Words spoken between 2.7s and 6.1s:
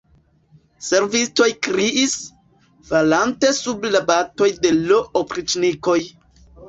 falante sub la batoj de l' opriĉnikoj.